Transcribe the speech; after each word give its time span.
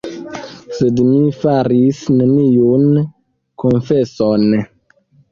Sed 0.75 1.01
mi 1.07 1.17
faris 1.41 1.99
neniun 2.21 2.95
konfeson. 3.65 4.47